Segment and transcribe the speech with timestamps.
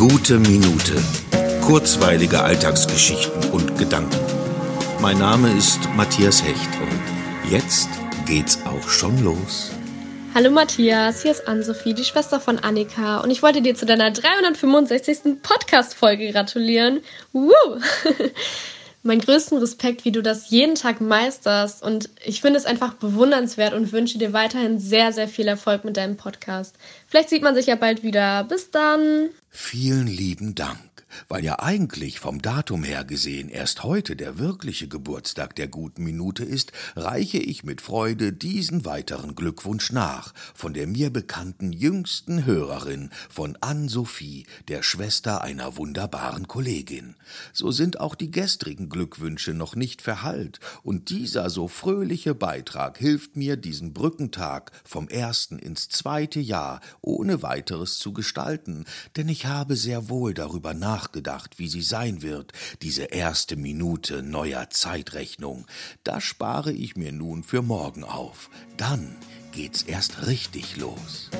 [0.00, 0.94] Gute Minute.
[1.60, 4.16] Kurzweilige Alltagsgeschichten und Gedanken.
[5.02, 7.90] Mein Name ist Matthias Hecht und jetzt
[8.24, 9.70] geht's auch schon los.
[10.34, 14.10] Hallo Matthias, hier ist Ann-Sophie, die Schwester von Annika und ich wollte dir zu deiner
[14.10, 15.42] 365.
[15.42, 17.00] Podcast-Folge gratulieren.
[17.34, 17.52] Woo!
[19.02, 21.82] meinen größten Respekt, wie du das jeden Tag meisterst.
[21.82, 25.96] Und ich finde es einfach bewundernswert und wünsche dir weiterhin sehr, sehr viel Erfolg mit
[25.96, 26.76] deinem Podcast.
[27.06, 28.44] Vielleicht sieht man sich ja bald wieder.
[28.44, 29.30] Bis dann.
[29.52, 30.90] Vielen lieben Dank
[31.28, 36.44] weil ja eigentlich vom Datum her gesehen erst heute der wirkliche Geburtstag der guten Minute
[36.44, 43.10] ist, reiche ich mit Freude diesen weiteren Glückwunsch nach von der mir bekannten jüngsten Hörerin
[43.28, 47.16] von Ann-Sophie, der Schwester einer wunderbaren Kollegin.
[47.52, 53.36] So sind auch die gestrigen Glückwünsche noch nicht verhallt, und dieser so fröhliche Beitrag hilft
[53.36, 58.84] mir, diesen Brückentag vom ersten ins zweite Jahr ohne weiteres zu gestalten,
[59.16, 62.52] denn ich habe sehr wohl darüber nachgedacht, nachgedacht, wie sie sein wird,
[62.82, 65.66] diese erste Minute neuer Zeitrechnung.
[66.04, 68.50] Das spare ich mir nun für morgen auf.
[68.76, 69.16] Dann
[69.52, 71.30] geht's erst richtig los.